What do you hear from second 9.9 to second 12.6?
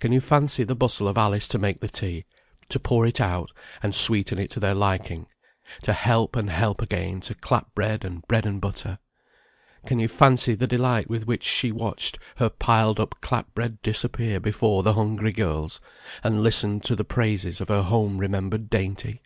you fancy the delight with which she watched her